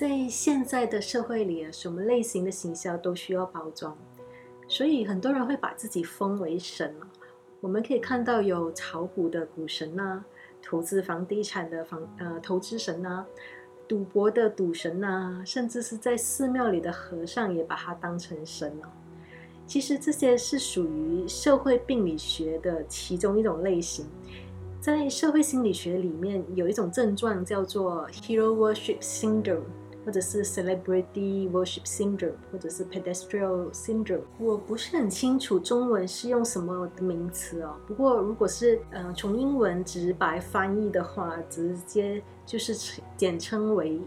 [0.00, 3.94] 在现在的社会里啊，什么类型的行销都需要包装，
[4.66, 6.94] 所以很多人会把自己封为神
[7.60, 10.24] 我们可以看到有炒股的股神呐，
[10.62, 13.26] 投资房地产的房呃投资神呐，
[13.86, 18.90] 赌博的赌神呐，甚至是在寺庙里的和尚也把它当成神了。
[19.66, 24.06] 其实这些是属于社会病理学的其中一种类型。
[24.80, 29.60] 在社会心理学里面，有一种症状叫做 Hero Worship Syndrome。
[30.10, 37.76] 或者是 celebrity worship syndrome，或者是 pedestrian syndrome，我不是很清楚中文是用什么的名词哦。
[37.86, 44.00] 不过如果是呃从英文直白翻译的话，直接就是简称为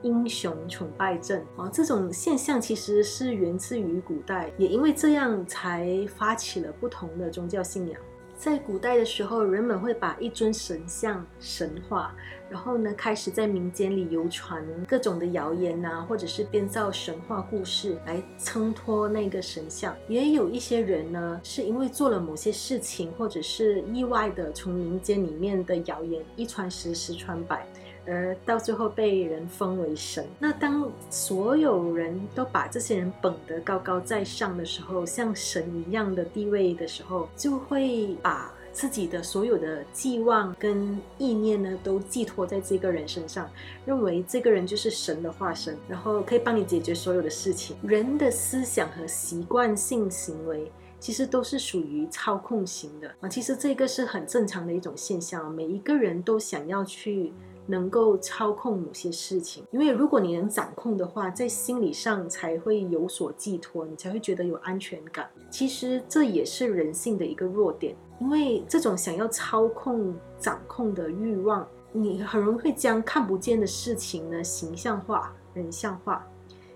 [0.00, 1.68] 英雄崇拜症啊。
[1.70, 8.00] 这种现象其实是源自于古代，也因为这样才发起了不同的宗教信仰。
[8.42, 12.12] 在古代的时候，人们会把一尊神像神化，
[12.50, 19.94] 然后呢，开始在民间里流传各种的谣言呐，或者是编造神话故事来衬托那个神像。
[20.08, 27.64] 也有一些人呢，是因为做了某些事情，或者是意外的从民间里面的谣言一传十，十传百。
[28.06, 30.26] 而到最后被人封为神。
[30.38, 43.48] 那当所有人都把这些人捧得高高在上的时候，像神一样的地位的时候，就会把自己的所有的寄望跟意念呢，都寄托在这个人身上，
[43.84, 47.76] 认为这个人就是神的化身，然后可以帮你解决所有的事情。
[47.82, 53.28] 人的思想和习惯性行为，其实都是属于操控型的啊。
[53.28, 57.32] 其实这个是很正常的一种现象，每一个人都想要去。
[57.66, 65.28] 能够操控某些事情，因为如果你能掌控的话，在心理上才会有所寄托，你才会觉得有安全感。
[65.50, 76.26] 其实这也是人性的一个弱点，因为这种想要操控、掌控的欲望，你很容易会将看不见的事情呢形象化、人像化。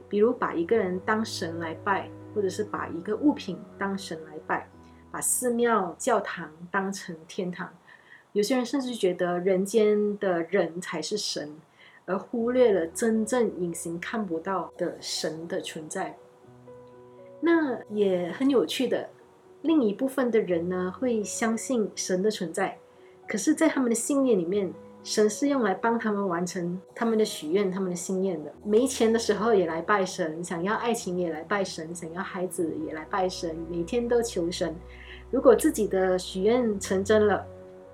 [0.09, 4.69] 比如把一个人当神来拜，或者是把一个物品当神来拜，
[5.11, 7.69] 把寺庙、教堂当成天堂。
[8.37, 11.51] 有些人甚至觉得人间的人才是神，
[12.05, 16.15] 而忽略了真正隐形看不到的神的存在。
[17.41, 19.09] 那也很有趣的，
[19.63, 22.77] 另一部分的人呢会相信神的存在，
[23.27, 24.71] 可是，在他们的信念里面，
[25.03, 28.53] 神是用来帮他们完成他们的许愿、他们的心愿的。
[28.63, 34.77] 没钱的时候也来拜神，想要爱情也来拜神，想要孩子也来拜神，每天都求神。
[35.31, 37.43] 如果自己的许愿成真了，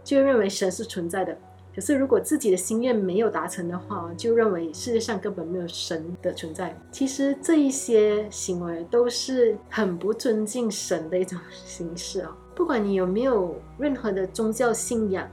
[0.05, 1.37] 就认为神是存在的，
[1.75, 6.77] 可是如果自己的心愿没有达成的话，就认为世界上根本没有神的存在。
[6.91, 12.35] 其实这一些行为都是很不尊敬神的一种 形式哦。
[12.55, 15.27] 不管你有没有任何的宗教信仰，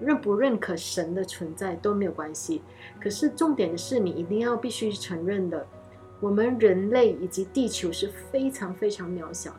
[0.00, 2.62] 认不认可神的存在都没有关系。
[3.00, 5.66] 可是重点是你一定要必须承认的，
[6.20, 9.58] 我们人类以及地球是非常非常渺小的。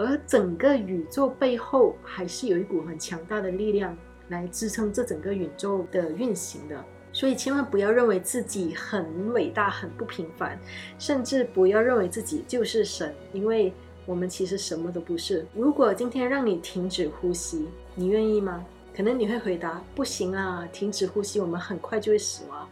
[0.00, 3.94] 而整个宇宙背后还是有一股很强大的力量
[4.28, 10.58] 来支撑这整个宇宙的运行的，所以千万不要认为自己很伟大、很不平凡，
[10.98, 13.74] 甚至不要认为自己就是神，因为
[14.06, 15.44] 我们其实什么都不是。
[15.54, 18.64] 如果今天让你停止呼吸，你愿意吗？
[18.96, 22.66] 可能你会回答：不行啊，停止呼吸，我们很快就会死亡。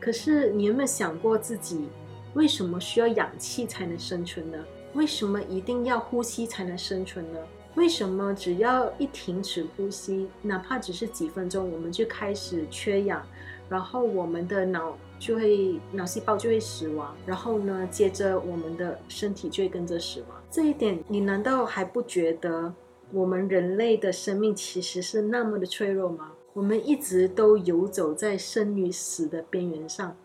[0.00, 1.88] 可是你有没有想过自己
[2.34, 4.58] 为什么需要氧气才能生存呢？
[4.96, 7.38] 为什么一定要呼吸才能生存呢？
[7.74, 13.22] 为什么只要一停止呼吸，哪怕只是几分钟，我们就开始缺氧，
[13.68, 20.42] 然后我们的脑就会脑细胞就会死亡，然后呢，接着我们的身体就会跟着死亡？
[20.50, 22.72] 这一点，你难道还不觉得
[23.12, 26.32] 我们人类的生命其实是那么的脆弱吗？
[26.54, 30.16] 我们一直都游走在生与死的边缘上。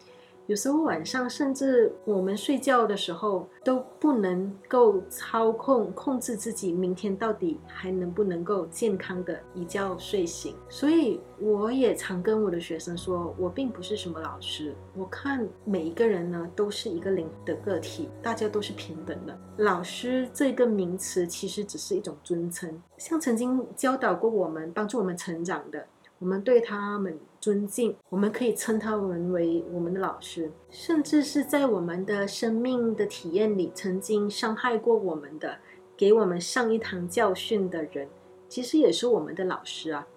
[0.51, 10.53] 有时候晚上，甚至我们睡觉的时候都不能够操控、控制自己明天到底还能不能够健康的一觉睡醒。
[10.67, 19.39] 所以我也常跟我的学生说，我并不是什么老师，我看每一个人呢都是一个灵的个体，大家都是平等的。
[19.55, 25.87] 老师这个名词其实只是一种尊称，像曾经教导过我们、帮助我们成长的。
[26.19, 35.57] 我们对他们尊敬，我们可以称他们为我们的老师，甚至是在我们的生命的体验里曾经伤害过我们的，
[35.97, 38.07] 给我们上一堂教训的人，
[38.47, 40.07] 其实也是我们的老师啊。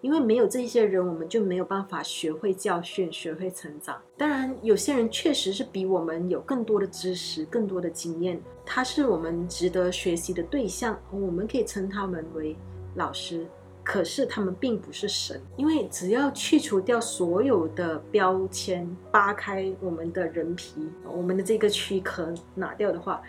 [0.00, 4.00] 因为没有这些人，我们就没有办法学会教训，学会成长。
[4.16, 12.56] 当然，有些人确实是比我们有更多的知识、更多的经验，他是我们值得学习的对象，我们可以称他们为
[12.94, 13.44] 老师。
[13.88, 23.22] 可是他们并不是神，因为只要去除掉所有的标签，扒开我们的人皮，我们的这个躯壳拿掉的话，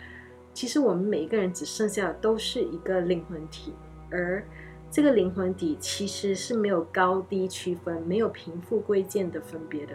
[0.52, 3.72] 其实我们每一个人只剩下都是一个灵魂体，
[4.10, 4.44] 而
[4.90, 9.94] 这个灵魂体其实是没有高低区分，没有贫富贵贱的分别的，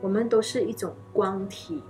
[0.00, 1.82] 我们都是一种光体，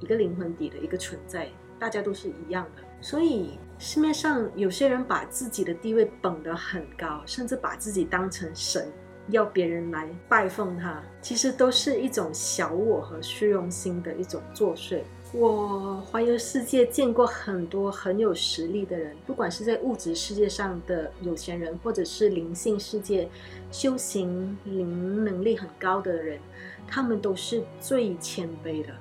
[0.00, 3.58] 一个灵魂体的一个存在，大家都是一样的，所以。
[3.84, 8.86] 市面上有些人把自己的地位捧得很高，甚至把自己当成神，
[9.30, 15.00] 要别人来拜奉他，其实都是一种小我和虚荣心的一种作祟。
[15.32, 23.28] 我环游世界，见过很多很有实力的人，不管是在物质世界上的有钱人，或者是灵性世界
[23.72, 26.38] 修行灵能力很高的人，
[26.86, 28.94] 他们都是最谦卑的。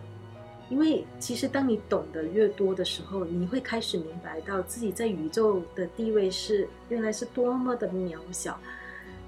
[0.72, 8.58] 因为其实，当你懂得越多的时候，你会开始明白到自己在宇宙的地位是原来是多么的渺小，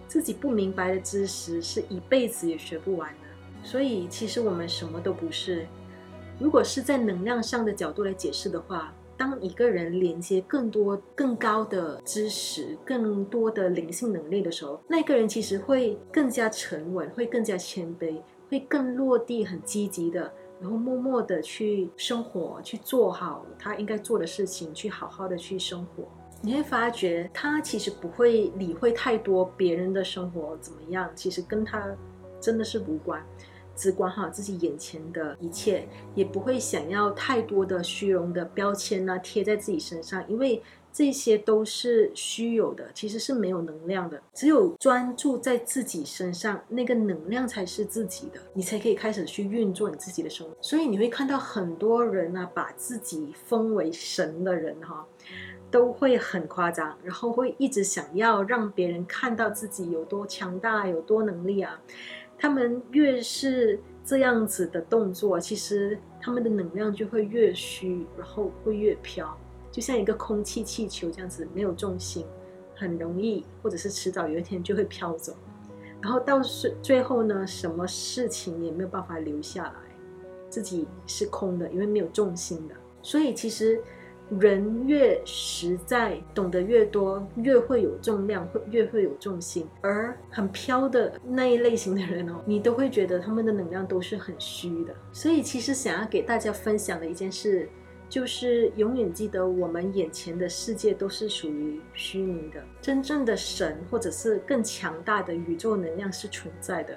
[0.07, 3.28] 自己不明白的知识是一辈子也学不完的。
[3.62, 5.68] 所以，其实我们什么都不是。
[6.40, 20.34] 如果是在能量上的角度来解释的话，当一个人连接更多、更高的知识、更多的灵性能力的时候，那个人其实会更加沉稳，会更加谦卑，会更落地、很积极的。
[20.63, 26.06] 然后默默的去生活，去做好他应该做的事情，去好好的去生活。
[26.42, 31.86] 你会发觉他其实不会理会太多别人的生活怎么样，其实跟他
[32.39, 33.21] 真的是无关，
[33.75, 40.63] 只管好自己眼前的一切，也不会想要太多的虚荣的标签啊贴在自己身上，因为。
[40.94, 44.22] 这些都是虚有的，其实是没有能量的。
[44.31, 50.56] 只有专注在自己身上，那个能量才是自己的，你才可以开始去运作你自己的生活。
[50.62, 55.04] 所以你会看到很多人啊，把自己封为神的人哈，
[55.72, 61.81] 都会很夸张，然后会一直想要让别人看到自己有多强大、有多能力啊。
[62.38, 69.36] 他们越是这样子的动作，其实他们的能量就会越虚，然后会越飘。
[69.74, 72.24] 就像一个空气气球这样子，没有重心，
[72.75, 75.34] 很容易，或者是迟早有一天就会飘走。
[76.00, 79.74] 然后到最最后呢，什么事情也没有办法留下来，
[80.48, 82.75] 自己是空的，因为没有重心的。
[83.02, 83.81] 所以其实
[84.30, 89.68] 人越实在，懂得越多，越会有重量，会越会有重心。
[89.81, 94.94] 而很飘的那一类型的人哦，你都会觉得他们的能量都是很虚的。
[95.12, 97.68] 所以其实想要给大家分享的一件事。
[98.13, 106.95] 就是永远记得，我们眼前的世界都是属于虚拟的，真正的神或者是更强大的宇宙能量是存在的。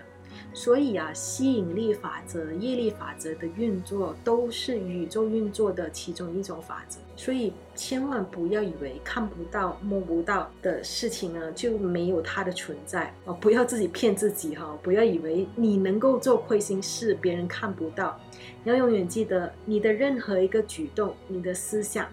[0.53, 6.99] 所以啊，吸引力法则、业力法则的运作都是宇宙运作的其中一种法则。
[7.17, 13.33] 所以千万不要以为看不到、摸不到的事情呢就没有它的存在哦！
[13.41, 14.79] 不要自己骗自己哈！
[14.83, 18.19] 不要以为你能够做亏心事，别人看不到。
[18.65, 22.07] 你要永远记得，你的任何一个举动、你的思想，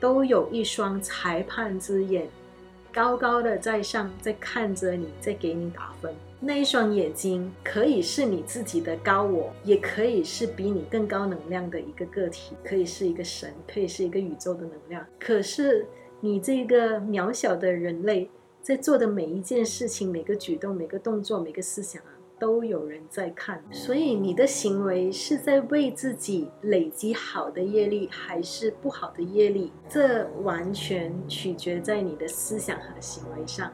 [0.00, 2.26] 都有一双裁判之眼，
[2.96, 6.10] 高高的在上，在看着你，在给你打分。
[6.40, 15.04] 那一双眼睛可以是你自己的高我，也可以是比你更高能量的一个个体，可以是一个神，可以是一个宇宙的能量。
[15.20, 15.84] 可是
[16.20, 18.30] 你这个渺小的人类，
[18.62, 22.15] 在做的每一件事情、每个举动、每个动作、每个思想啊。
[22.38, 29.72] 都有人在看，所以你的行为是在为自己累积好的业力，还是不好的业力？
[29.88, 33.72] 这完全取决在你的思想和行为上。